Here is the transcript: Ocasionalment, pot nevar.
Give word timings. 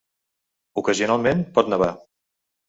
Ocasionalment, 0.83 1.45
pot 1.59 1.71
nevar. 1.75 1.91